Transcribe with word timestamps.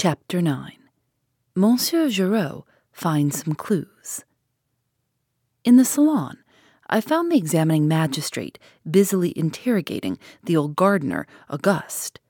Chapter 0.00 0.40
9 0.40 0.74
Monsieur 1.56 2.08
Giraud 2.08 2.62
finds 2.92 3.42
some 3.42 3.54
clues. 3.54 4.24
In 5.64 5.76
the 5.76 5.84
salon, 5.84 6.38
I 6.88 7.00
found 7.00 7.32
the 7.32 7.36
examining 7.36 7.88
magistrate 7.88 8.60
busily 8.88 9.36
interrogating 9.36 10.16
the 10.44 10.56
old 10.56 10.76
gardener, 10.76 11.26
Auguste. 11.50 12.20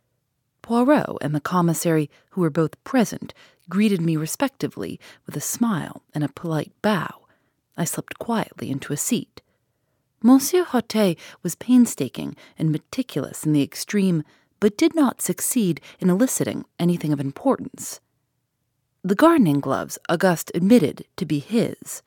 Poirot 0.63 1.19
and 1.21 1.35
the 1.35 1.43
commissary, 1.43 2.09
who 2.31 2.41
were 2.41 2.49
both 2.49 2.83
present, 2.85 3.35
greeted 3.69 4.01
me 4.01 4.17
respectively 4.17 4.99
with 5.27 5.37
a 5.37 5.41
smile 5.43 6.03
and 6.15 6.25
a 6.25 6.31
polite 6.31 6.73
bow. 6.81 7.27
I 7.77 7.85
slipped 7.85 8.19
quietly 8.19 8.71
into 8.71 8.95
a 8.95 8.97
seat. 8.97 9.43
Monsieur 10.23 10.65
Hautet 10.65 11.19
was 11.43 11.55
painstaking 11.55 12.35
and 12.57 12.73
meticulous 12.73 13.45
in 13.45 13.53
the 13.53 13.63
extreme 13.63 14.25
but 14.61 14.77
did 14.77 14.95
not 14.95 15.23
succeed 15.23 15.81
in 15.99 16.11
eliciting 16.11 16.65
anything 16.79 17.13
of 17.13 17.21
importance. 17.21 18.01
The 19.05 19.15
gardening 19.15 19.61
gloves 19.61 19.99
Auguste 20.09 20.51
admitted 20.55 21.07
to 21.17 21.25
be 21.25 21.39
his. 21.39 22.03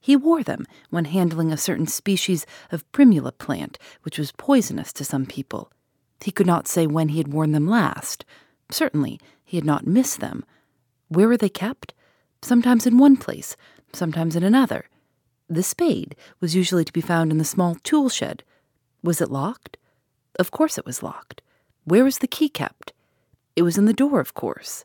He 0.00 0.14
wore 0.14 0.44
them 0.44 0.66
when 0.90 1.06
handling 1.06 1.52
a 1.52 1.56
certain 1.56 1.88
species 1.88 2.46
of 2.70 2.90
primula 2.92 3.32
plant, 3.32 3.78
which 4.02 4.18
was 4.18 4.30
poisonous 4.32 4.92
to 4.94 5.04
some 5.04 5.26
people. 5.26 5.72
He 6.20 6.30
could 6.30 6.46
not 6.46 6.68
say 6.68 6.86
when 6.86 7.08
he 7.08 7.18
had 7.18 7.32
worn 7.32 7.52
them 7.52 7.66
last. 7.66 8.24
Certainly, 8.70 9.20
he 9.44 9.56
had 9.56 9.66
not 9.66 9.86
missed 9.86 10.20
them. 10.20 10.44
Where 11.08 11.28
were 11.28 11.36
they 11.36 11.48
kept? 11.48 11.92
Sometimes 12.42 12.86
in 12.86 12.98
one 12.98 13.16
place, 13.16 13.56
sometimes 13.92 14.36
in 14.36 14.42
another. 14.42 14.86
The 15.48 15.62
spade 15.62 16.16
was 16.40 16.54
usually 16.54 16.84
to 16.84 16.92
be 16.92 17.00
found 17.00 17.30
in 17.30 17.38
the 17.38 17.44
small 17.44 17.76
tool 17.82 18.08
shed. 18.08 18.42
Was 19.02 19.20
it 19.20 19.30
locked? 19.30 19.76
Of 20.38 20.50
course 20.50 20.78
it 20.78 20.86
was 20.86 21.02
locked. 21.02 21.42
Where 21.86 22.02
was 22.02 22.18
the 22.18 22.26
key 22.26 22.48
kept? 22.48 22.92
It 23.54 23.62
was 23.62 23.78
in 23.78 23.84
the 23.84 23.92
door, 23.92 24.18
of 24.18 24.34
course. 24.34 24.84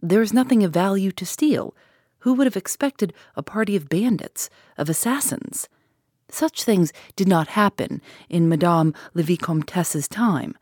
There 0.00 0.20
was 0.20 0.32
nothing 0.32 0.64
of 0.64 0.72
value 0.72 1.12
to 1.12 1.26
steal. 1.26 1.74
Who 2.20 2.32
would 2.32 2.46
have 2.46 2.56
expected 2.56 3.12
a 3.36 3.42
party 3.42 3.76
of 3.76 3.90
bandits, 3.90 4.48
of 4.78 4.88
assassins? 4.88 5.68
Such 6.30 6.64
things 6.64 6.94
did 7.14 7.28
not 7.28 7.48
happen 7.48 8.00
in 8.30 8.48
Madame 8.48 8.94
la 9.12 9.22
Vicomtesse's 9.22 10.08
time. 10.08 10.56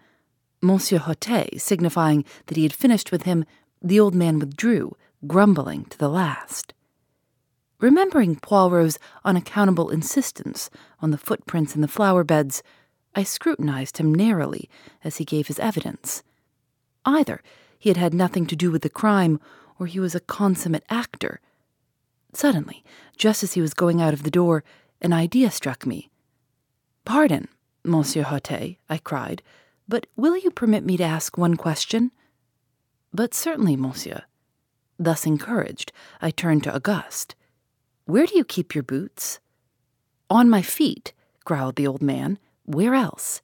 Monsieur 0.61 0.99
Hautet, 0.99 1.61
signifying 1.61 2.25
that 2.47 2.57
he 2.57 2.65
had 2.65 2.73
finished 2.73 3.13
with 3.13 3.23
him, 3.23 3.45
the 3.81 4.01
old 4.01 4.17
man 4.17 4.41
withdrew, 4.41 4.97
grumbling 5.29 5.85
to 5.85 5.99
the 5.99 6.09
last. 6.09 6.75
Remembering 7.79 8.35
Poirot's 8.35 8.99
unaccountable 9.25 9.91
insistence 9.91 10.71
on 11.01 11.13
the 11.13 11.19
footprints 11.19 11.77
in 11.77 11.83
the 11.83 11.87
flower 11.87 12.25
beds, 12.25 12.65
I 13.15 13.23
scrutinized 13.23 13.99
him 13.99 14.15
narrowly 14.15 14.69
as 15.03 15.17
he 15.17 15.25
gave 15.25 15.47
his 15.49 15.59
evidence. 15.59 16.23
Either 17.05 17.43
he 17.79 17.89
had 17.89 17.97
had 17.97 18.15
nothing 18.15 18.47
to 18.47 18.57
do 18.57 18.71
with 18.71 18.83
the 18.83 18.91
crime, 18.91 19.41
or 19.79 19.87
he 19.87 20.01
was 20.01 20.15
a 20.15 20.21
consummate 20.21 20.85
actor. 20.91 21.41
Suddenly, 22.33 22.85
just 23.17 23.43
as 23.43 23.55
he 23.55 23.61
was 23.61 23.75
going 23.75 24.03
out 24.03 24.13
of 24.13 24.23
the 24.23 24.31
door, 24.31 24.65
an 25.01 25.13
idea 25.13 25.51
struck 25.51 25.87
me. 25.87 26.11
Pardon, 27.05 27.49
Monsieur 27.85 28.25
Hautet, 28.25 28.77
I 28.89 28.99
cried, 28.99 29.43
but 29.89 30.07
will 30.17 30.37
you 30.37 30.51
permit 30.51 30.85
me 30.85 30.97
to 30.97 31.05
ask 31.05 31.39
one 31.39 31.57
question? 31.57 32.11
But 33.13 33.33
certainly, 33.33 33.77
monsieur. 33.77 34.23
Thus 34.99 35.25
encouraged, 35.25 35.93
I 36.21 36.31
turned 36.31 36.65
to 36.65 36.75
Auguste. 36.75 37.35
Where 38.05 38.27
do 38.27 38.37
you 38.37 38.45
keep 38.45 38.75
your 38.75 38.83
boots? 38.83 39.39
On 40.29 40.51
my 40.51 40.61
feet, 40.61 41.15
growled 41.45 41.77
the 41.77 41.87
old 41.87 42.03
man. 42.03 42.39
Where 42.69 42.95
else? 42.95 43.41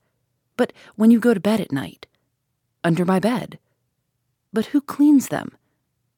But 0.58 0.74
when 0.96 1.10
you 1.10 1.18
go 1.18 1.32
to 1.32 1.40
bed 1.40 1.58
at 1.58 1.72
night? 1.72 2.06
Under 2.84 3.06
my 3.06 3.18
bed. 3.18 3.58
But 4.52 4.66
who 4.66 4.82
cleans 4.82 5.28
them? 5.28 5.56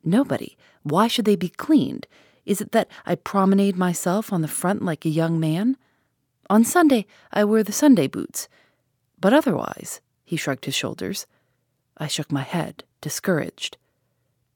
Nobody. 0.02 0.56
Why 0.82 1.06
should 1.06 1.24
they 1.24 1.36
be 1.36 1.50
cleaned? 1.50 2.08
Is 2.44 2.60
it 2.60 2.72
that 2.72 2.88
I 3.06 3.14
promenade 3.14 3.76
myself 3.76 4.32
on 4.32 4.42
the 4.42 4.48
front 4.48 4.82
like 4.82 5.04
a 5.04 5.08
young 5.08 5.38
man? 5.38 5.76
On 6.50 6.64
Sunday, 6.64 7.06
I 7.32 7.44
wear 7.44 7.62
the 7.62 7.70
Sunday 7.70 8.08
boots. 8.08 8.48
But 9.20 9.32
otherwise, 9.32 10.00
he 10.24 10.36
shrugged 10.36 10.64
his 10.64 10.74
shoulders. 10.74 11.28
I 11.96 12.08
shook 12.08 12.32
my 12.32 12.42
head, 12.42 12.82
discouraged. 13.00 13.76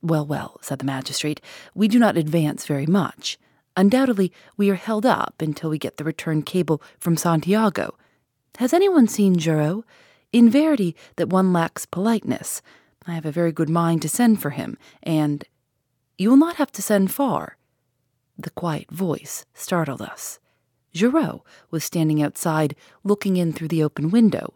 Well, 0.03 0.27
well, 0.27 0.59
said 0.61 0.81
the 0.81 0.85
magistrate, 0.85 1.41
we 1.73 1.87
do 1.87 2.01
not 2.01 2.17
advance 2.17 2.67
very 2.67 2.87
much. 2.87 3.39
Undoubtedly, 3.77 4.33
we 4.57 4.71
are 4.71 4.75
held 4.75 5.07
up 5.07 5.37
until 5.39 5.71
we 5.71 5.79
get 5.79 5.99
the 5.99 6.05
return 6.05 6.43
cable 6.43 6.83
from 6.99 7.17
Santiago. 7.17 7.95
Has 8.61 8.75
anyone 8.75 9.09
seen 9.09 9.39
Giraud? 9.39 9.85
In 10.35 10.51
verity, 10.51 10.95
that 11.17 11.31
one 11.31 11.51
lacks 11.51 11.87
politeness. 11.87 12.61
I 13.07 13.15
have 13.15 13.25
a 13.25 13.33
very 13.33 13.53
good 13.53 13.71
mind 13.71 14.03
to 14.03 14.09
send 14.11 14.43
for 14.43 14.51
him, 14.51 14.77
and 15.03 15.47
you 16.19 16.29
will 16.29 16.37
not 16.37 16.57
have 16.57 16.71
to 16.73 16.83
send 16.83 17.11
far. 17.11 17.57
The 18.37 18.51
quiet 18.51 18.91
voice 18.91 19.47
startled 19.55 20.03
us. 20.03 20.41
Giraud 20.93 21.41
was 21.71 21.85
standing 21.85 22.23
outside, 22.23 22.77
looking 23.03 23.39
in 23.39 23.55
through 23.55 23.69
the 23.69 23.83
open 23.83 24.11
window. 24.11 24.53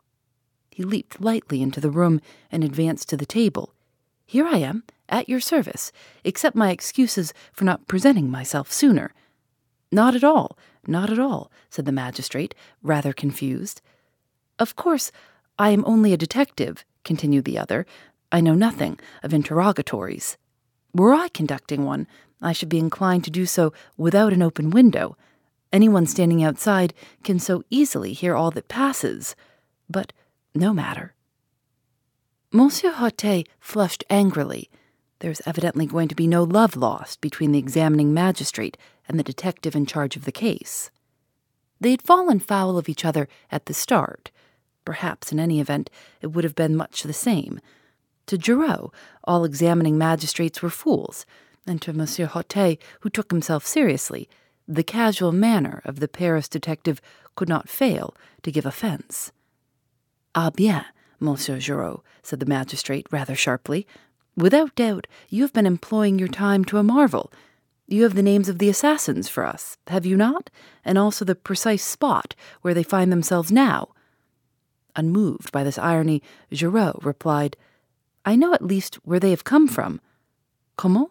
He 0.70 0.82
leaped 0.82 1.22
lightly 1.22 1.62
into 1.62 1.80
the 1.80 1.90
room 1.90 2.20
and 2.52 2.62
advanced 2.62 3.08
to 3.08 3.16
the 3.16 3.24
table. 3.24 3.72
Here 4.26 4.46
I 4.46 4.58
am, 4.58 4.84
at 5.08 5.30
your 5.30 5.40
service. 5.40 5.92
Accept 6.26 6.54
my 6.54 6.68
excuses 6.68 7.32
for 7.54 7.64
not 7.64 7.88
presenting 7.88 8.30
myself 8.30 8.70
sooner. 8.70 9.14
Not 9.90 10.14
at 10.14 10.24
all, 10.24 10.58
not 10.86 11.08
at 11.08 11.18
all, 11.18 11.50
said 11.70 11.86
the 11.86 11.92
magistrate, 11.92 12.54
rather 12.82 13.14
confused. 13.14 13.80
Of 14.58 14.76
course, 14.76 15.10
I 15.58 15.70
am 15.70 15.84
only 15.84 16.12
a 16.12 16.16
detective, 16.16 16.84
continued 17.04 17.44
the 17.44 17.58
other. 17.58 17.86
I 18.30 18.40
know 18.40 18.54
nothing 18.54 18.98
of 19.22 19.34
interrogatories. 19.34 20.36
Were 20.92 21.14
I 21.14 21.28
conducting 21.28 21.84
one, 21.84 22.06
I 22.40 22.52
should 22.52 22.68
be 22.68 22.78
inclined 22.78 23.24
to 23.24 23.30
do 23.30 23.46
so 23.46 23.72
without 23.96 24.32
an 24.32 24.42
open 24.42 24.70
window. 24.70 25.16
Anyone 25.72 26.06
standing 26.06 26.44
outside 26.44 26.94
can 27.24 27.38
so 27.38 27.64
easily 27.70 28.12
hear 28.12 28.36
all 28.36 28.50
that 28.52 28.68
passes. 28.68 29.34
But 29.88 30.12
no 30.54 30.72
matter. 30.72 31.14
Monsieur 32.52 32.92
Hautet 32.92 33.48
flushed 33.58 34.04
angrily. 34.08 34.70
There 35.18 35.30
was 35.30 35.42
evidently 35.46 35.86
going 35.86 36.08
to 36.08 36.14
be 36.14 36.28
no 36.28 36.44
love 36.44 36.76
lost 36.76 37.20
between 37.20 37.50
the 37.50 37.58
examining 37.58 38.14
magistrate 38.14 38.76
and 39.08 39.18
the 39.18 39.24
detective 39.24 39.74
in 39.74 39.86
charge 39.86 40.14
of 40.14 40.24
the 40.24 40.32
case. 40.32 40.90
They 41.80 41.90
had 41.90 42.02
fallen 42.02 42.38
foul 42.38 42.78
of 42.78 42.88
each 42.88 43.04
other 43.04 43.28
at 43.50 43.66
the 43.66 43.74
start. 43.74 44.30
Perhaps, 44.84 45.32
in 45.32 45.40
any 45.40 45.60
event, 45.60 45.90
it 46.20 46.28
would 46.28 46.44
have 46.44 46.54
been 46.54 46.76
much 46.76 47.02
the 47.02 47.12
same. 47.12 47.60
To 48.26 48.38
Giraud, 48.38 48.90
all 49.24 49.44
examining 49.44 49.98
magistrates 49.98 50.62
were 50.62 50.70
fools, 50.70 51.26
and 51.66 51.80
to 51.82 51.92
Monsieur 51.92 52.26
Hautet, 52.26 52.78
who 53.00 53.10
took 53.10 53.30
himself 53.30 53.66
seriously, 53.66 54.28
the 54.66 54.82
casual 54.82 55.32
manner 55.32 55.82
of 55.84 56.00
the 56.00 56.08
Paris 56.08 56.48
detective 56.48 57.00
could 57.34 57.48
not 57.48 57.68
fail 57.68 58.14
to 58.42 58.52
give 58.52 58.64
offense. 58.64 59.32
Ah 60.34 60.50
bien, 60.50 60.84
Monsieur 61.20 61.58
Giraud, 61.58 62.02
said 62.22 62.40
the 62.40 62.46
magistrate 62.46 63.06
rather 63.10 63.34
sharply. 63.34 63.86
Without 64.36 64.74
doubt, 64.74 65.06
you 65.28 65.42
have 65.42 65.52
been 65.52 65.66
employing 65.66 66.18
your 66.18 66.28
time 66.28 66.64
to 66.66 66.78
a 66.78 66.82
marvel. 66.82 67.32
You 67.86 68.02
have 68.04 68.14
the 68.14 68.22
names 68.22 68.48
of 68.48 68.58
the 68.58 68.68
assassins 68.68 69.28
for 69.28 69.44
us, 69.44 69.76
have 69.88 70.06
you 70.06 70.16
not? 70.16 70.50
And 70.84 70.96
also 70.98 71.24
the 71.24 71.34
precise 71.34 71.84
spot 71.84 72.34
where 72.62 72.74
they 72.74 72.82
find 72.82 73.12
themselves 73.12 73.52
now. 73.52 73.90
Unmoved 74.96 75.50
by 75.52 75.64
this 75.64 75.78
irony, 75.78 76.22
Giraud 76.52 77.04
replied, 77.04 77.56
I 78.24 78.36
know 78.36 78.54
at 78.54 78.64
least 78.64 78.96
where 79.04 79.20
they 79.20 79.30
have 79.30 79.44
come 79.44 79.68
from. 79.68 80.00
Comment? 80.76 81.10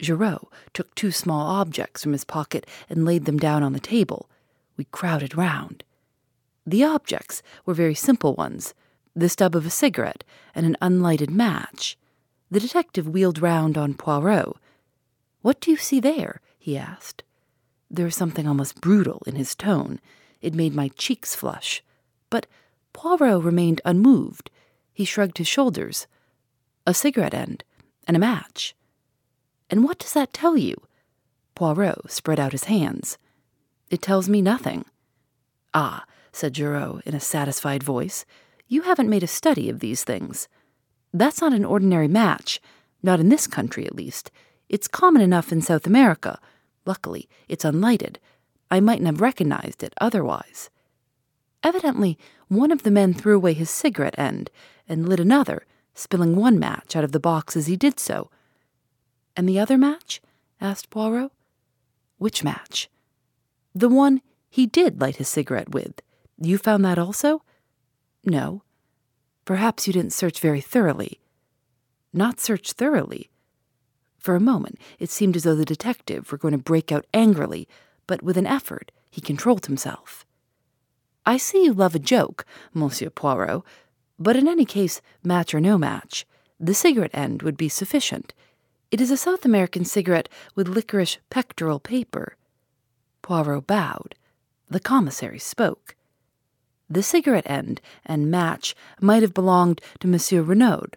Giraud 0.00 0.46
took 0.72 0.94
two 0.94 1.10
small 1.10 1.48
objects 1.48 2.02
from 2.02 2.12
his 2.12 2.24
pocket 2.24 2.66
and 2.88 3.04
laid 3.04 3.24
them 3.24 3.38
down 3.38 3.62
on 3.62 3.72
the 3.72 3.80
table. 3.80 4.28
We 4.76 4.84
crowded 4.84 5.36
round. 5.36 5.84
The 6.66 6.84
objects 6.84 7.42
were 7.64 7.74
very 7.74 7.94
simple 7.94 8.34
ones. 8.34 8.74
the 9.16 9.28
stub 9.28 9.56
of 9.56 9.66
a 9.66 9.70
cigarette, 9.70 10.22
and 10.54 10.64
an 10.64 10.76
unlighted 10.80 11.28
match. 11.28 11.98
The 12.52 12.60
detective 12.60 13.08
wheeled 13.08 13.40
round 13.40 13.76
on 13.76 13.94
Poirot. 13.94 14.56
What 15.42 15.60
do 15.60 15.72
you 15.72 15.76
see 15.76 15.98
there? 15.98 16.40
he 16.56 16.78
asked. 16.78 17.24
There 17.90 18.04
was 18.04 18.14
something 18.14 18.46
almost 18.46 18.80
brutal 18.80 19.22
in 19.26 19.34
his 19.34 19.56
tone. 19.56 19.98
It 20.40 20.54
made 20.54 20.74
my 20.74 20.88
cheeks 20.96 21.34
flush. 21.34 21.82
But 22.30 22.46
Poirot 22.92 23.42
remained 23.42 23.80
unmoved. 23.84 24.50
He 24.92 25.04
shrugged 25.04 25.38
his 25.38 25.48
shoulders. 25.48 26.06
A 26.86 26.94
cigarette 26.94 27.34
end, 27.34 27.64
and 28.06 28.16
a 28.16 28.20
match. 28.20 28.74
And 29.70 29.84
what 29.84 29.98
does 29.98 30.12
that 30.14 30.32
tell 30.32 30.56
you? 30.56 30.74
Poirot 31.54 32.10
spread 32.10 32.40
out 32.40 32.52
his 32.52 32.64
hands. 32.64 33.18
It 33.90 34.02
tells 34.02 34.28
me 34.28 34.42
nothing. 34.42 34.84
Ah, 35.74 36.04
said 36.32 36.54
Giraud 36.54 37.02
in 37.04 37.14
a 37.14 37.20
satisfied 37.20 37.82
voice, 37.82 38.24
you 38.66 38.82
haven't 38.82 39.08
made 39.08 39.22
a 39.22 39.26
study 39.26 39.68
of 39.68 39.80
these 39.80 40.04
things. 40.04 40.48
That's 41.12 41.40
not 41.40 41.52
an 41.52 41.64
ordinary 41.64 42.08
match, 42.08 42.60
not 43.02 43.20
in 43.20 43.28
this 43.28 43.46
country 43.46 43.86
at 43.86 43.94
least. 43.94 44.30
It's 44.68 44.88
common 44.88 45.22
enough 45.22 45.52
in 45.52 45.62
South 45.62 45.86
America. 45.86 46.38
Luckily, 46.84 47.28
it's 47.48 47.64
unlighted. 47.64 48.18
I 48.70 48.80
mightn't 48.80 49.06
have 49.06 49.20
recognized 49.20 49.82
it 49.82 49.94
otherwise. 50.00 50.68
Evidently, 51.62 52.18
one 52.48 52.70
of 52.70 52.82
the 52.82 52.90
men 52.90 53.14
threw 53.14 53.36
away 53.36 53.52
his 53.52 53.70
cigarette 53.70 54.18
end 54.18 54.50
and 54.88 55.08
lit 55.08 55.20
another, 55.20 55.66
spilling 55.94 56.36
one 56.36 56.58
match 56.58 56.96
out 56.96 57.04
of 57.04 57.12
the 57.12 57.20
box 57.20 57.56
as 57.56 57.66
he 57.66 57.76
did 57.76 58.00
so. 58.00 58.30
And 59.36 59.48
the 59.48 59.58
other 59.58 59.78
match? 59.78 60.20
asked 60.60 60.90
Poirot. 60.90 61.30
Which 62.18 62.42
match? 62.42 62.88
The 63.74 63.88
one 63.88 64.22
he 64.50 64.66
did 64.66 65.00
light 65.00 65.16
his 65.16 65.28
cigarette 65.28 65.70
with. 65.70 66.00
You 66.40 66.58
found 66.58 66.84
that 66.84 66.98
also? 66.98 67.42
No. 68.24 68.62
Perhaps 69.44 69.86
you 69.86 69.92
didn't 69.92 70.12
search 70.12 70.40
very 70.40 70.60
thoroughly. 70.60 71.20
Not 72.12 72.40
search 72.40 72.72
thoroughly. 72.72 73.30
For 74.18 74.34
a 74.34 74.40
moment, 74.40 74.78
it 74.98 75.10
seemed 75.10 75.36
as 75.36 75.44
though 75.44 75.54
the 75.54 75.64
detective 75.64 76.32
were 76.32 76.38
going 76.38 76.52
to 76.52 76.58
break 76.58 76.90
out 76.90 77.06
angrily, 77.14 77.68
but 78.06 78.22
with 78.22 78.36
an 78.36 78.46
effort, 78.46 78.90
he 79.10 79.20
controlled 79.20 79.66
himself. 79.66 80.24
I 81.28 81.36
see 81.36 81.62
you 81.62 81.74
love 81.74 81.94
a 81.94 81.98
joke, 81.98 82.46
Monsieur 82.72 83.10
Poirot, 83.10 83.62
but 84.18 84.34
in 84.34 84.48
any 84.48 84.64
case, 84.64 85.02
match 85.22 85.52
or 85.52 85.60
no 85.60 85.76
match, 85.76 86.24
the 86.58 86.72
cigarette 86.72 87.10
end 87.12 87.42
would 87.42 87.58
be 87.58 87.68
sufficient. 87.68 88.32
It 88.90 88.98
is 88.98 89.10
a 89.10 89.18
South 89.18 89.44
American 89.44 89.84
cigarette 89.84 90.30
with 90.54 90.68
licorice 90.68 91.18
pectoral 91.28 91.80
paper. 91.80 92.36
Poirot 93.20 93.66
bowed. 93.66 94.14
The 94.70 94.80
commissary 94.80 95.38
spoke. 95.38 95.96
The 96.88 97.02
cigarette 97.02 97.50
end 97.50 97.82
and 98.06 98.30
match 98.30 98.74
might 98.98 99.20
have 99.20 99.34
belonged 99.34 99.82
to 100.00 100.08
Monsieur 100.08 100.40
Renaud. 100.40 100.92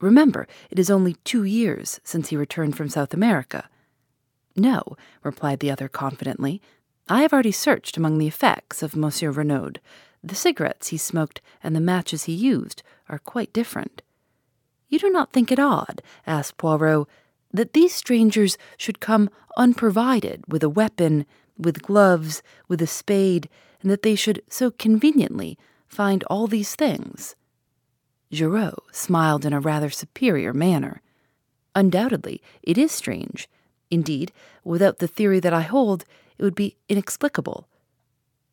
Remember, 0.00 0.48
it 0.70 0.78
is 0.78 0.88
only 0.88 1.16
two 1.24 1.44
years 1.44 2.00
since 2.02 2.30
he 2.30 2.38
returned 2.38 2.74
from 2.74 2.88
South 2.88 3.12
America. 3.12 3.68
No, 4.56 4.96
replied 5.22 5.60
the 5.60 5.70
other 5.70 5.88
confidently. 5.88 6.62
I 7.08 7.20
have 7.22 7.32
already 7.32 7.52
searched 7.52 7.96
among 7.96 8.18
the 8.18 8.26
effects 8.26 8.82
of 8.82 8.96
Monsieur 8.96 9.30
Renaud. 9.30 9.74
The 10.22 10.34
cigarettes 10.34 10.88
he 10.88 10.96
smoked 10.96 11.42
and 11.62 11.76
the 11.76 11.80
matches 11.80 12.24
he 12.24 12.32
used 12.32 12.82
are 13.08 13.18
quite 13.18 13.52
different. 13.52 14.02
You 14.88 14.98
do 14.98 15.10
not 15.10 15.32
think 15.32 15.52
it 15.52 15.58
odd, 15.58 16.02
asked 16.26 16.56
Poirot, 16.56 17.06
that 17.52 17.74
these 17.74 17.94
strangers 17.94 18.56
should 18.78 19.00
come 19.00 19.28
unprovided 19.56 20.44
with 20.48 20.62
a 20.62 20.68
weapon, 20.68 21.26
with 21.58 21.82
gloves, 21.82 22.42
with 22.68 22.80
a 22.80 22.86
spade, 22.86 23.48
and 23.82 23.90
that 23.90 24.02
they 24.02 24.14
should 24.14 24.42
so 24.48 24.70
conveniently 24.70 25.58
find 25.86 26.24
all 26.24 26.46
these 26.46 26.74
things? 26.74 27.36
Giraud 28.32 28.80
smiled 28.92 29.44
in 29.44 29.52
a 29.52 29.60
rather 29.60 29.90
superior 29.90 30.52
manner. 30.52 31.02
Undoubtedly, 31.74 32.42
it 32.62 32.78
is 32.78 32.90
strange. 32.90 33.48
Indeed, 33.90 34.32
without 34.64 34.98
the 34.98 35.06
theory 35.06 35.38
that 35.40 35.52
I 35.52 35.60
hold, 35.60 36.04
it 36.38 36.42
would 36.42 36.54
be 36.54 36.76
inexplicable. 36.88 37.68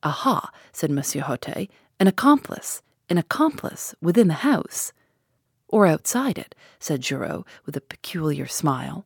Aha, 0.03 0.49
said 0.71 0.91
Monsieur 0.91 1.21
Hautet, 1.21 1.69
an 1.99 2.07
accomplice, 2.07 2.81
an 3.09 3.17
accomplice 3.17 3.93
within 4.01 4.27
the 4.27 4.45
house. 4.45 4.93
Or 5.67 5.85
outside 5.85 6.37
it, 6.37 6.55
said 6.79 7.01
Giraud 7.01 7.45
with 7.65 7.77
a 7.77 7.81
peculiar 7.81 8.47
smile. 8.47 9.05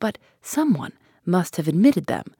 But 0.00 0.18
someone 0.42 0.92
must 1.24 1.56
have 1.56 1.68
admitted 1.68 2.06
them. 2.06 2.34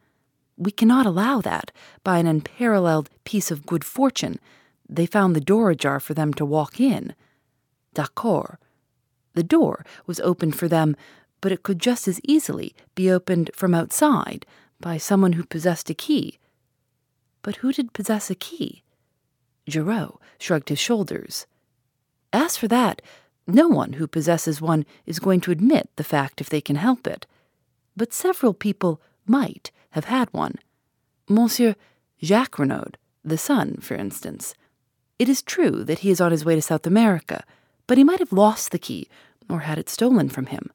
We 0.56 0.70
cannot 0.70 1.06
allow 1.06 1.40
that, 1.42 1.70
by 2.02 2.18
an 2.18 2.26
unparalleled 2.26 3.10
piece 3.24 3.50
of 3.50 3.66
good 3.66 3.84
fortune, 3.84 4.40
they 4.88 5.06
found 5.06 5.36
the 5.36 5.40
door 5.40 5.70
ajar 5.70 6.00
for 6.00 6.14
them 6.14 6.32
to 6.34 6.44
walk 6.44 6.80
in. 6.80 7.14
D'accord. 7.94 8.56
The 9.34 9.42
door 9.42 9.84
was 10.06 10.18
opened 10.20 10.56
for 10.56 10.66
them, 10.66 10.96
but 11.40 11.52
it 11.52 11.62
could 11.62 11.78
just 11.78 12.08
as 12.08 12.20
easily 12.24 12.74
be 12.94 13.10
opened 13.10 13.50
from 13.54 13.74
outside 13.74 14.46
by 14.80 14.96
someone 14.96 15.32
who 15.34 15.44
possessed 15.44 15.90
a 15.90 15.94
key. 15.94 16.38
But 17.42 17.56
who 17.56 17.72
did 17.72 17.92
possess 17.92 18.30
a 18.30 18.34
key? 18.34 18.82
Giraud 19.68 20.18
shrugged 20.38 20.68
his 20.68 20.78
shoulders. 20.78 21.46
As 22.32 22.56
for 22.56 22.68
that, 22.68 23.02
no 23.46 23.68
one 23.68 23.94
who 23.94 24.06
possesses 24.06 24.60
one 24.60 24.84
is 25.06 25.18
going 25.18 25.40
to 25.42 25.50
admit 25.50 25.88
the 25.96 26.04
fact 26.04 26.40
if 26.40 26.50
they 26.50 26.60
can 26.60 26.76
help 26.76 27.06
it. 27.06 27.26
But 27.96 28.12
several 28.12 28.54
people 28.54 29.00
might 29.26 29.70
have 29.90 30.04
had 30.04 30.28
one. 30.32 30.56
Monsieur 31.28 31.74
Jacques 32.22 32.58
Renaud, 32.58 32.92
the 33.24 33.38
son, 33.38 33.78
for 33.80 33.94
instance. 33.94 34.54
It 35.18 35.28
is 35.28 35.42
true 35.42 35.82
that 35.84 36.00
he 36.00 36.10
is 36.10 36.20
on 36.20 36.30
his 36.30 36.44
way 36.44 36.54
to 36.54 36.62
South 36.62 36.86
America, 36.86 37.44
but 37.86 37.98
he 37.98 38.04
might 38.04 38.20
have 38.20 38.32
lost 38.32 38.70
the 38.70 38.78
key 38.78 39.08
or 39.48 39.60
had 39.60 39.78
it 39.78 39.88
stolen 39.88 40.28
from 40.28 40.46
him. 40.46 40.70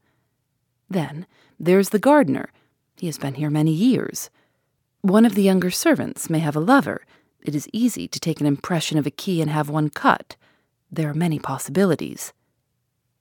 Then 0.89 1.25
there's 1.59 1.89
the 1.89 1.99
gardener. 1.99 2.49
He 3.03 3.07
has 3.07 3.17
been 3.17 3.33
here 3.33 3.49
many 3.49 3.73
years. 3.73 4.29
One 5.01 5.25
of 5.25 5.35
the 5.35 5.43
younger 5.43 5.69
servants 5.71 6.29
may 6.29 6.39
have 6.39 6.55
a 6.55 6.61
lover. 6.61 7.05
It 7.41 7.53
is 7.53 7.67
easy 7.73 8.07
to 8.07 8.17
take 8.17 8.39
an 8.39 8.47
impression 8.47 8.97
of 8.97 9.05
a 9.05 9.11
key 9.11 9.41
and 9.41 9.51
have 9.51 9.67
one 9.67 9.89
cut. 9.89 10.37
There 10.89 11.09
are 11.09 11.13
many 11.13 11.37
possibilities. 11.37 12.31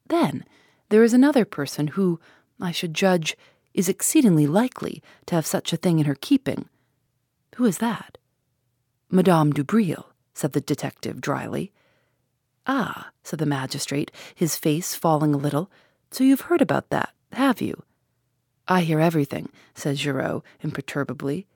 Then 0.06 0.44
there 0.90 1.02
is 1.02 1.12
another 1.12 1.44
person 1.44 1.88
who, 1.88 2.20
I 2.61 2.70
should 2.70 2.94
judge, 2.94 3.37
is 3.75 3.88
exceedingly 3.88 4.46
likely 4.46 5.02
to 5.26 5.34
have 5.34 5.46
such 5.46 5.73
a 5.73 5.76
thing 5.76 5.99
in 5.99 6.06
her 6.06 6.14
keeping. 6.14 6.69
Who 7.56 7.64
is 7.64 7.78
that? 7.78 8.19
Madame 9.11 9.52
Daubreuil, 9.52 10.05
said 10.32 10.52
the 10.52 10.61
detective 10.61 11.20
dryly. 11.20 11.73
Ah, 12.69 13.11
said 13.25 13.40
the 13.40 13.46
magistrate, 13.46 14.12
his 14.32 14.55
face 14.56 14.94
falling 14.94 15.35
a 15.35 15.38
little. 15.38 15.73
So 16.12 16.23
you've 16.23 16.42
heard 16.42 16.62
about 16.62 16.90
that, 16.90 17.12
have 17.33 17.61
you? 17.61 17.83
I 18.69 18.83
hear 18.83 19.00
everything, 19.00 19.49
said 19.75 19.97
Giraud 19.97 20.42
imperturbably. 20.61 21.47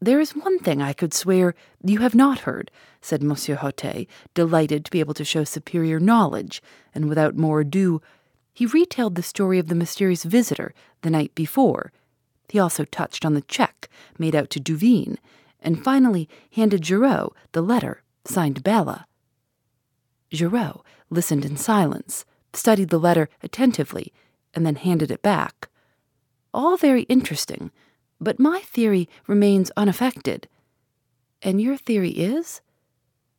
There 0.00 0.20
is 0.20 0.36
one 0.36 0.58
thing 0.58 0.82
I 0.82 0.92
could 0.92 1.14
swear 1.14 1.54
you 1.82 2.00
have 2.00 2.14
not 2.14 2.40
heard, 2.40 2.70
said 3.00 3.22
Monsieur 3.22 3.56
Hautet, 3.56 4.06
delighted 4.34 4.84
to 4.84 4.90
be 4.90 5.00
able 5.00 5.14
to 5.14 5.24
show 5.24 5.44
superior 5.44 5.98
knowledge, 5.98 6.62
and 6.94 7.08
without 7.08 7.36
more 7.36 7.60
ado, 7.60 8.02
he 8.52 8.66
retailed 8.66 9.14
the 9.14 9.22
story 9.22 9.58
of 9.58 9.68
the 9.68 9.74
mysterious 9.74 10.24
visitor 10.24 10.74
the 11.02 11.10
night 11.10 11.34
before. 11.34 11.92
He 12.48 12.58
also 12.58 12.84
touched 12.84 13.24
on 13.24 13.34
the 13.34 13.42
check 13.42 13.88
made 14.18 14.34
out 14.34 14.50
to 14.50 14.60
Duveen, 14.60 15.18
and 15.60 15.82
finally 15.82 16.28
handed 16.52 16.82
Giraud 16.82 17.32
the 17.52 17.62
letter 17.62 18.02
signed 18.24 18.62
Bella. 18.62 19.06
Giraud 20.30 20.82
listened 21.10 21.44
in 21.44 21.56
silence, 21.56 22.24
studied 22.52 22.88
the 22.88 22.98
letter 22.98 23.28
attentively, 23.42 24.12
and 24.54 24.66
then 24.66 24.76
handed 24.76 25.10
it 25.10 25.22
back. 25.22 25.68
All 26.56 26.78
very 26.78 27.02
interesting, 27.02 27.70
but 28.18 28.40
my 28.40 28.60
theory 28.60 29.10
remains 29.26 29.70
unaffected. 29.76 30.48
And 31.42 31.60
your 31.60 31.76
theory 31.76 32.12
is? 32.12 32.62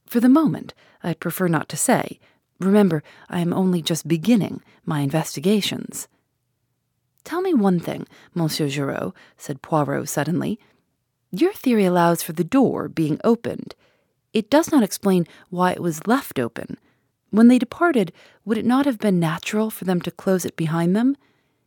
For 0.05 0.19
the 0.19 0.29
moment, 0.29 0.75
I 1.01 1.15
prefer 1.15 1.47
not 1.47 1.67
to 1.69 1.77
say. 1.77 2.19
Remember, 2.59 3.01
I 3.27 3.39
am 3.39 3.53
only 3.53 3.81
just 3.81 4.07
beginning 4.07 4.61
my 4.85 4.99
investigations. 4.99 6.07
Tell 7.23 7.41
me 7.41 7.55
one 7.55 7.79
thing, 7.79 8.05
Monsieur 8.35 8.69
Giraud, 8.69 9.13
said 9.35 9.63
Poirot 9.63 10.07
suddenly. 10.07 10.59
Your 11.31 11.53
theory 11.53 11.85
allows 11.85 12.21
for 12.21 12.33
the 12.33 12.43
door 12.43 12.87
being 12.87 13.19
opened. 13.23 13.73
It 14.31 14.51
does 14.51 14.71
not 14.71 14.83
explain 14.83 15.25
why 15.49 15.71
it 15.71 15.81
was 15.81 16.05
left 16.05 16.37
open. 16.37 16.77
When 17.31 17.47
they 17.47 17.57
departed, 17.57 18.13
would 18.45 18.59
it 18.59 18.65
not 18.65 18.85
have 18.85 18.99
been 18.99 19.19
natural 19.19 19.71
for 19.71 19.85
them 19.85 20.01
to 20.01 20.11
close 20.11 20.45
it 20.45 20.55
behind 20.55 20.95
them? 20.95 21.17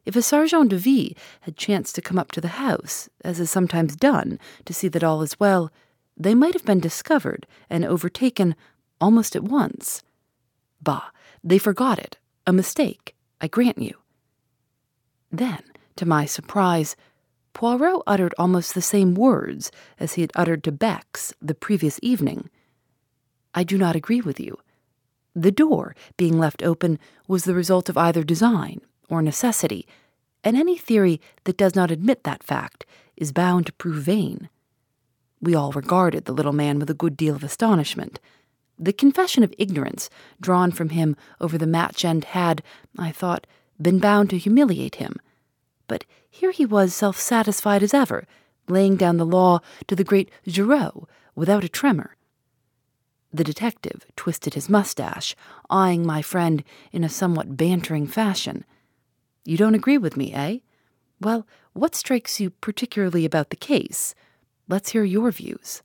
If 0.07 0.17
a 0.17 0.23
sergent 0.23 0.71
de 0.71 0.77
ville 0.77 1.15
had 1.43 1.57
chanced 1.57 1.95
to 1.97 2.03
come 2.03 2.19
up 2.19 2.33
to 2.33 2.41
the 2.41 2.49
house, 2.49 3.09
as 3.23 3.39
is 3.39 3.51
sometimes 3.51 3.97
done, 3.97 4.39
to 4.65 4.75
see 4.75 4.89
that 4.89 5.05
all 5.05 5.23
is 5.23 5.39
well, 5.39 5.71
they 6.17 6.35
might 6.35 6.55
have 6.55 6.65
been 6.65 6.81
discovered 6.81 7.47
and 7.69 7.85
overtaken 7.85 8.57
almost 9.01 9.37
at 9.37 9.45
once. 9.45 10.03
Bah, 10.83 11.11
they 11.45 11.59
forgot 11.59 11.99
it. 11.99 12.19
A 12.47 12.53
mistake, 12.53 13.15
I 13.41 13.49
grant 13.49 13.79
you. 13.79 13.99
Then, 15.31 15.63
to 15.97 16.07
my 16.07 16.25
surprise, 16.25 16.97
Poirot 17.53 18.03
uttered 18.07 18.35
almost 18.39 18.75
the 18.75 18.83
same 18.83 19.15
words 19.15 19.71
as 19.99 20.15
he 20.15 20.23
had 20.23 20.33
uttered 20.35 20.65
to 20.65 20.73
Bex 20.73 21.35
the 21.41 21.55
previous 21.55 22.01
evening. 22.03 22.49
I 23.55 23.65
do 23.65 23.77
not 23.77 23.97
agree 23.97 24.21
with 24.21 24.41
you. 24.41 24.59
The 25.35 25.53
door 25.53 25.95
being 26.17 26.39
left 26.39 26.63
open 26.63 26.99
was 27.29 27.45
the 27.45 27.55
result 27.55 27.89
of 27.89 27.97
either 27.97 28.25
design 28.25 28.81
or 29.11 29.21
necessity, 29.21 29.87
and 30.43 30.57
any 30.57 30.79
theory 30.79 31.21
that 31.45 31.57
does 31.57 31.75
not 31.75 31.91
admit 31.91 32.25
that 32.25 32.43
fact 32.43 32.87
is 33.17 33.33
bound 33.33 33.67
to 33.67 33.73
prove 33.75 34.03
vain. 34.03 34.49
We 35.41 35.55
all 35.55 35.73
regarded 35.73 36.25
the 36.25 36.33
little 36.33 36.53
man 36.53 36.79
with 36.79 36.91
a 36.91 36.95
good 36.95 37.17
deal 37.17 37.35
of 37.35 37.45
astonishment. 37.45 38.21
The 38.79 38.93
confession 38.93 39.43
of 39.43 39.55
ignorance 39.59 40.09
drawn 40.41 40.71
from 40.71 40.91
him 40.91 41.17
over 41.41 41.59
the 41.59 41.67
match 41.67 42.05
end 42.05 42.25
had, 42.25 42.63
I 42.99 43.11
thought, 43.11 43.47
been 43.81 43.99
bound 43.99 44.31
to 44.31 44.39
humiliate 44.39 44.97
him. 44.97 45.17
But 45.87 46.05
here 46.31 46.51
he 46.51 46.65
was 46.65 46.95
self 46.95 47.19
satisfied 47.19 47.83
as 47.83 47.93
ever, 47.93 48.27
laying 48.69 48.97
down 48.97 49.17
the 49.17 49.27
law 49.27 49.61
to 49.89 49.97
the 49.97 50.05
great 50.05 50.31
Giraud 50.47 51.07
without 51.35 51.65
a 51.65 51.69
tremor. 51.69 52.17
The 53.33 53.45
detective 53.45 54.07
twisted 54.17 54.55
his 54.55 54.69
mustache, 54.69 55.37
eyeing 55.69 56.05
my 56.05 56.21
friend 56.21 56.65
in 56.93 57.05
a 57.05 57.09
somewhat 57.09 57.57
bantering 57.57 58.07
fashion. 58.07 58.65
You 59.45 59.57
don't 59.57 59.75
agree 59.75 59.99
with 59.99 60.17
me, 60.17 60.33
eh? 60.33 60.59
Well, 61.21 61.47
what 61.73 61.95
strikes 61.95 62.41
you 62.41 62.51
particularly 62.51 63.25
about 63.25 63.51
the 63.51 63.57
case? 63.57 64.15
Let's 64.69 64.91
hear 64.91 65.05
your 65.05 65.31
views. 65.31 65.83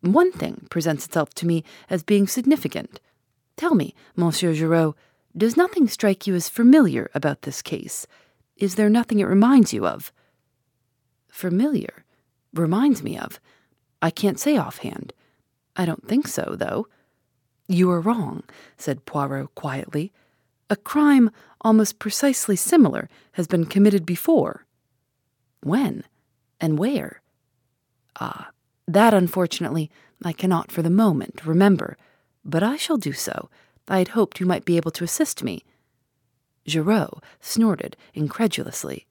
One 0.00 0.32
thing 0.32 0.66
presents 0.70 1.06
itself 1.06 1.32
to 1.34 1.46
me 1.46 1.64
as 1.88 2.02
being 2.02 2.26
significant. 2.26 3.00
Tell 3.56 3.74
me, 3.74 3.94
Monsieur 4.16 4.52
Giraud, 4.52 4.94
does 5.36 5.56
nothing 5.56 5.86
strike 5.88 6.26
you 6.26 6.34
as 6.34 6.48
familiar 6.48 7.10
about 7.14 7.42
this 7.42 7.62
case? 7.62 8.06
Is 8.56 8.74
there 8.74 8.90
nothing 8.90 9.20
it 9.20 9.24
reminds 9.24 9.72
you 9.72 9.86
of? 9.86 10.12
Familiar? 11.28 12.04
Reminds 12.52 13.02
me 13.02 13.16
of? 13.16 13.40
I 14.02 14.10
can't 14.10 14.38
say 14.38 14.56
offhand. 14.56 15.12
I 15.76 15.86
don't 15.86 16.06
think 16.06 16.26
so, 16.26 16.54
though. 16.58 16.86
You 17.68 17.90
are 17.90 18.00
wrong, 18.00 18.42
said 18.76 19.06
Poirot 19.06 19.54
quietly. 19.54 20.12
A 20.72 20.76
crime 20.76 21.30
almost 21.60 21.98
precisely 21.98 22.56
similar 22.56 23.10
has 23.32 23.46
been 23.46 23.66
committed 23.66 24.06
before. 24.06 24.64
When? 25.62 26.04
And 26.62 26.78
where? 26.78 27.20
Ah, 28.18 28.52
that 28.88 29.12
unfortunately 29.12 29.90
I 30.24 30.32
cannot 30.32 30.72
for 30.72 30.80
the 30.80 30.88
moment 30.88 31.44
remember, 31.44 31.98
but 32.42 32.62
I 32.62 32.78
shall 32.78 32.96
do 32.96 33.12
so. 33.12 33.50
I 33.86 33.98
had 33.98 34.16
hoped 34.16 34.40
you 34.40 34.46
might 34.46 34.64
be 34.64 34.78
able 34.78 34.92
to 34.92 35.04
assist 35.04 35.42
me. 35.42 35.62
Giraud 36.66 37.22
snorted 37.38 37.94
incredulously. 38.14 39.06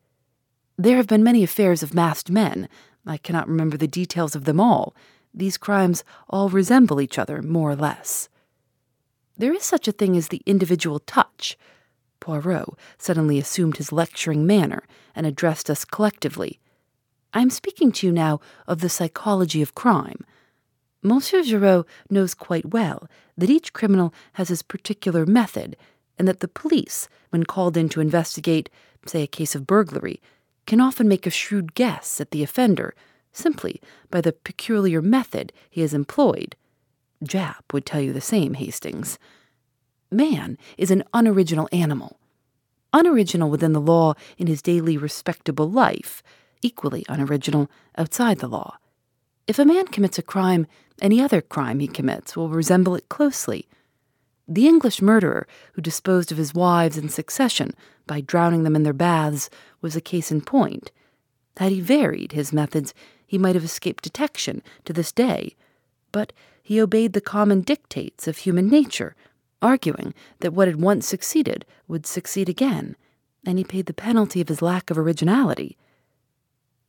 There 0.79 0.97
have 0.97 1.05
been 1.05 1.23
many 1.23 1.43
affairs 1.43 1.83
of 1.83 1.93
masked 1.93 2.31
men. 2.31 2.67
I 3.05 3.17
cannot 3.17 3.47
remember 3.47 3.77
the 3.77 3.87
details 3.87 4.35
of 4.35 4.45
them 4.45 4.59
all. 4.59 4.95
These 5.31 5.59
crimes 5.59 6.03
all 6.27 6.49
resemble 6.49 6.99
each 6.99 7.19
other, 7.19 7.43
more 7.43 7.69
or 7.69 7.75
less. 7.75 8.29
There 9.41 9.55
is 9.55 9.63
such 9.63 9.87
a 9.87 9.91
thing 9.91 10.15
as 10.15 10.27
the 10.27 10.43
individual 10.45 10.99
touch. 10.99 11.57
Poirot 12.19 12.77
suddenly 12.99 13.39
assumed 13.39 13.77
his 13.77 13.91
lecturing 13.91 14.45
manner 14.45 14.83
and 15.15 15.25
addressed 15.25 15.67
us 15.67 15.83
collectively. 15.83 16.59
I 17.33 17.41
am 17.41 17.49
speaking 17.49 17.91
to 17.93 18.05
you 18.05 18.13
now 18.13 18.39
of 18.67 18.81
the 18.81 18.87
psychology 18.87 19.63
of 19.63 19.73
crime. 19.73 20.23
Monsieur 21.01 21.41
Giraud 21.41 21.87
knows 22.07 22.35
quite 22.35 22.69
well 22.69 23.09
that 23.35 23.49
each 23.49 23.73
criminal 23.73 24.13
has 24.33 24.49
his 24.49 24.61
particular 24.61 25.25
method, 25.25 25.75
and 26.19 26.27
that 26.27 26.41
the 26.41 26.47
police, 26.47 27.09
when 27.31 27.43
called 27.43 27.75
in 27.75 27.89
to 27.89 27.99
investigate, 27.99 28.69
say, 29.07 29.23
a 29.23 29.27
case 29.27 29.55
of 29.55 29.65
burglary, 29.65 30.21
can 30.67 30.79
often 30.79 31.07
make 31.07 31.25
a 31.25 31.31
shrewd 31.31 31.73
guess 31.73 32.21
at 32.21 32.29
the 32.29 32.43
offender 32.43 32.93
simply 33.33 33.81
by 34.11 34.21
the 34.21 34.33
peculiar 34.33 35.01
method 35.01 35.51
he 35.67 35.81
has 35.81 35.95
employed. 35.95 36.55
Japp 37.23 37.73
would 37.73 37.85
tell 37.85 38.01
you 38.01 38.13
the 38.13 38.21
same, 38.21 38.55
Hastings. 38.55 39.19
Man 40.11 40.57
is 40.77 40.91
an 40.91 41.03
unoriginal 41.13 41.69
animal. 41.71 42.19
Unoriginal 42.93 43.49
within 43.49 43.73
the 43.73 43.79
law 43.79 44.13
in 44.37 44.47
his 44.47 44.61
daily 44.61 44.97
respectable 44.97 45.69
life, 45.69 46.21
equally 46.61 47.05
unoriginal 47.07 47.69
outside 47.97 48.39
the 48.39 48.47
law. 48.47 48.77
If 49.47 49.59
a 49.59 49.65
man 49.65 49.87
commits 49.87 50.17
a 50.17 50.23
crime, 50.23 50.67
any 51.01 51.21
other 51.21 51.41
crime 51.41 51.79
he 51.79 51.87
commits 51.87 52.35
will 52.35 52.49
resemble 52.49 52.95
it 52.95 53.09
closely. 53.09 53.67
The 54.47 54.67
English 54.67 55.01
murderer 55.01 55.47
who 55.73 55.81
disposed 55.81 56.31
of 56.31 56.37
his 56.37 56.53
wives 56.53 56.97
in 56.97 57.09
succession 57.09 57.73
by 58.05 58.21
drowning 58.21 58.63
them 58.63 58.75
in 58.75 58.83
their 58.83 58.93
baths 58.93 59.49
was 59.81 59.95
a 59.95 60.01
case 60.01 60.31
in 60.31 60.41
point. 60.41 60.91
Had 61.57 61.71
he 61.71 61.79
varied 61.79 62.33
his 62.33 62.51
methods, 62.51 62.93
he 63.25 63.37
might 63.37 63.55
have 63.55 63.63
escaped 63.63 64.03
detection 64.03 64.61
to 64.85 64.91
this 64.91 65.11
day. 65.11 65.55
But 66.11 66.33
he 66.61 66.81
obeyed 66.81 67.13
the 67.13 67.21
common 67.21 67.61
dictates 67.61 68.27
of 68.27 68.37
human 68.37 68.67
nature 68.69 69.15
arguing 69.61 70.13
that 70.39 70.53
what 70.53 70.67
had 70.67 70.81
once 70.81 71.07
succeeded 71.07 71.65
would 71.87 72.05
succeed 72.05 72.49
again, 72.49 72.95
and 73.45 73.57
he 73.57 73.63
paid 73.63 73.85
the 73.85 73.93
penalty 73.93 74.41
of 74.41 74.47
his 74.47 74.61
lack 74.61 74.89
of 74.89 74.97
originality. 74.97 75.77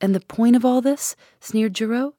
And 0.00 0.14
the 0.14 0.20
point 0.20 0.56
of 0.56 0.64
all 0.64 0.80
this, 0.80 1.14
sneered 1.40 1.74
Giraud? 1.74 2.14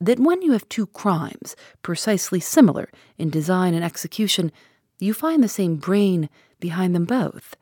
That 0.00 0.20
when 0.20 0.42
you 0.42 0.52
have 0.52 0.68
two 0.68 0.86
crimes 0.86 1.56
precisely 1.82 2.38
similar 2.38 2.90
in 3.16 3.30
design 3.30 3.74
and 3.74 3.84
execution, 3.84 4.52
you 4.98 5.14
find 5.14 5.42
the 5.42 5.48
same 5.48 5.76
brain 5.76 6.28
behind 6.60 6.94
them 6.94 7.06
both. 7.06 7.56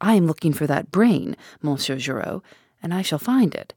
I 0.00 0.14
am 0.14 0.26
looking 0.26 0.52
for 0.52 0.66
that 0.66 0.90
brain, 0.90 1.36
Monsieur 1.60 1.96
Giraud, 1.96 2.42
and 2.82 2.92
I 2.92 3.02
shall 3.02 3.20
find 3.20 3.54
it. 3.54 3.74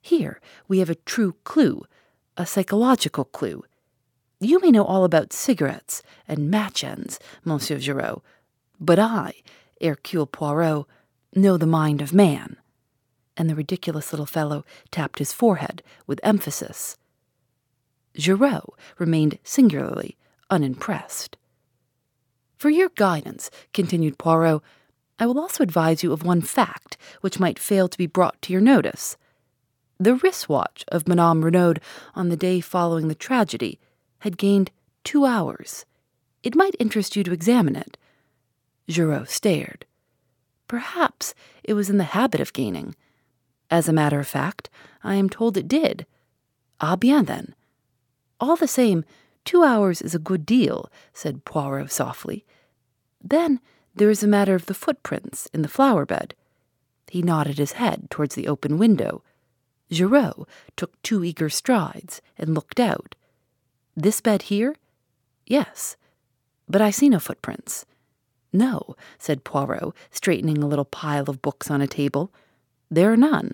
Here 0.00 0.40
we 0.68 0.78
have 0.78 0.90
a 0.90 0.94
true 0.94 1.34
clue, 1.42 1.84
a 2.40 2.46
psychological 2.46 3.24
clue, 3.24 3.62
you 4.40 4.60
may 4.60 4.70
know 4.70 4.84
all 4.84 5.04
about 5.04 5.34
cigarettes 5.34 6.02
and 6.26 6.50
match 6.50 6.82
ends, 6.82 7.18
Monsieur 7.44 7.78
Giraud, 7.78 8.22
but 8.80 8.98
I, 8.98 9.34
Hercule 9.82 10.26
Poirot, 10.26 10.86
know 11.34 11.58
the 11.58 11.66
mind 11.66 12.00
of 12.00 12.14
man. 12.14 12.56
And 13.36 13.50
the 13.50 13.54
ridiculous 13.54 14.12
little 14.12 14.26
fellow 14.26 14.64
tapped 14.90 15.18
his 15.18 15.34
forehead 15.34 15.82
with 16.06 16.18
emphasis. 16.22 16.96
Giraud 18.16 18.70
remained 18.98 19.38
singularly 19.44 20.16
unimpressed. 20.48 21.36
For 22.56 22.70
your 22.70 22.88
guidance, 22.90 23.50
continued 23.74 24.16
Poirot, 24.16 24.62
I 25.18 25.26
will 25.26 25.38
also 25.38 25.62
advise 25.62 26.02
you 26.02 26.12
of 26.12 26.24
one 26.24 26.40
fact 26.40 26.96
which 27.20 27.38
might 27.38 27.58
fail 27.58 27.86
to 27.88 27.98
be 27.98 28.06
brought 28.06 28.40
to 28.42 28.52
your 28.52 28.62
notice. 28.62 29.18
The 30.00 30.14
wristwatch 30.14 30.82
of 30.88 31.06
Madame 31.06 31.44
Renaud 31.44 31.74
on 32.14 32.30
the 32.30 32.36
day 32.36 32.62
following 32.62 33.08
the 33.08 33.14
tragedy 33.14 33.78
had 34.20 34.38
gained 34.38 34.70
two 35.04 35.26
hours. 35.26 35.84
It 36.42 36.56
might 36.56 36.74
interest 36.78 37.16
you 37.16 37.24
to 37.24 37.34
examine 37.34 37.76
it. 37.76 37.98
Giraud 38.88 39.28
stared. 39.28 39.84
Perhaps 40.68 41.34
it 41.62 41.74
was 41.74 41.90
in 41.90 41.98
the 41.98 42.14
habit 42.16 42.40
of 42.40 42.54
gaining. 42.54 42.96
As 43.70 43.88
a 43.88 43.92
matter 43.92 44.18
of 44.18 44.26
fact, 44.26 44.70
I 45.04 45.16
am 45.16 45.28
told 45.28 45.58
it 45.58 45.68
did. 45.68 46.06
Ah 46.80 46.96
bien, 46.96 47.26
then. 47.26 47.54
All 48.40 48.56
the 48.56 48.66
same, 48.66 49.04
two 49.44 49.62
hours 49.62 50.00
is 50.00 50.14
a 50.14 50.18
good 50.18 50.46
deal, 50.46 50.90
said 51.12 51.44
Poirot 51.44 51.92
softly. 51.92 52.46
Then 53.22 53.60
there 53.94 54.08
is 54.08 54.22
a 54.22 54.28
matter 54.28 54.54
of 54.54 54.64
the 54.64 54.72
footprints 54.72 55.46
in 55.52 55.60
the 55.60 55.68
flower 55.68 56.06
bed. 56.06 56.34
He 57.10 57.20
nodded 57.20 57.58
his 57.58 57.72
head 57.72 58.08
towards 58.08 58.34
the 58.34 58.48
open 58.48 58.78
window. 58.78 59.22
Giraud 59.90 60.46
took 60.76 61.00
two 61.02 61.24
eager 61.24 61.48
strides 61.48 62.20
and 62.38 62.54
looked 62.54 62.80
out. 62.80 63.14
This 63.96 64.20
bed 64.20 64.42
here? 64.42 64.76
Yes. 65.46 65.96
But 66.68 66.80
I 66.80 66.90
see 66.90 67.08
no 67.08 67.18
footprints. 67.18 67.84
No, 68.52 68.96
said 69.18 69.44
Poirot, 69.44 69.94
straightening 70.10 70.62
a 70.62 70.66
little 70.66 70.84
pile 70.84 71.28
of 71.28 71.42
books 71.42 71.70
on 71.70 71.80
a 71.80 71.86
table. 71.86 72.32
There 72.90 73.12
are 73.12 73.16
none. 73.16 73.52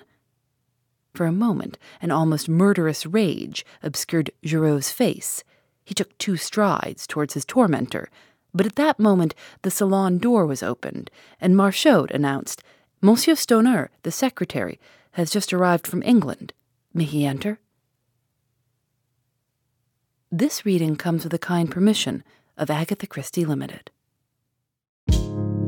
For 1.14 1.26
a 1.26 1.32
moment, 1.32 1.78
an 2.02 2.10
almost 2.10 2.48
murderous 2.48 3.06
rage 3.06 3.64
obscured 3.82 4.30
Giraud's 4.44 4.90
face. 4.90 5.42
He 5.84 5.94
took 5.94 6.16
two 6.18 6.36
strides 6.36 7.06
towards 7.06 7.34
his 7.34 7.44
tormentor, 7.44 8.10
but 8.52 8.66
at 8.66 8.76
that 8.76 8.98
moment 8.98 9.34
the 9.62 9.70
salon 9.70 10.18
door 10.18 10.46
was 10.46 10.62
opened, 10.62 11.10
and 11.40 11.56
Marchaud 11.56 12.06
announced, 12.10 12.62
Monsieur 13.00 13.34
Stoner, 13.34 13.90
the 14.02 14.10
secretary, 14.10 14.78
has 15.16 15.30
just 15.30 15.50
arrived 15.54 15.86
from 15.86 16.02
England. 16.02 16.52
May 16.92 17.04
he 17.04 17.24
enter? 17.24 17.58
This 20.30 20.66
reading 20.66 20.94
comes 20.96 21.24
with 21.24 21.30
the 21.30 21.38
kind 21.38 21.70
permission 21.70 22.22
of 22.58 22.68
Agatha 22.68 23.06
Christie 23.06 23.46
Limited. 23.46 23.90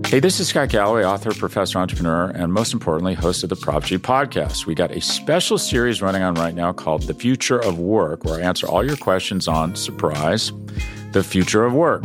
Hey, 0.05 0.21
this 0.21 0.39
is 0.39 0.49
Scott 0.49 0.69
Galloway, 0.69 1.03
author, 1.03 1.33
professor, 1.33 1.79
entrepreneur, 1.79 2.29
and 2.29 2.53
most 2.53 2.75
importantly, 2.75 3.15
host 3.15 3.43
of 3.43 3.49
the 3.49 3.57
Prop 3.57 3.85
G 3.85 3.97
podcast. 3.97 4.67
We 4.67 4.75
got 4.75 4.91
a 4.91 5.01
special 5.01 5.57
series 5.57 6.03
running 6.03 6.23
on 6.23 6.35
right 6.35 6.55
now 6.55 6.75
called 6.75 7.05
The 7.05 7.15
Future 7.15 7.59
of 7.59 7.79
Work, 7.79 8.25
where 8.25 8.41
I 8.41 8.43
answer 8.43 8.67
all 8.67 8.85
your 8.85 8.99
questions 8.99 9.49
on 9.49 9.75
surprise, 9.77 10.53
the 11.13 11.25
future 11.25 11.65
of 11.65 11.73
work. 11.73 12.05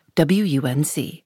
WUNC. 0.15 1.23